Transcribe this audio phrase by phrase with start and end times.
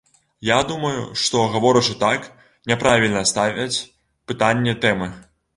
[0.49, 2.25] Я думаю, што, гаворачы так,
[2.71, 3.77] няправільна ставяць
[4.33, 5.13] пытанне тэмы.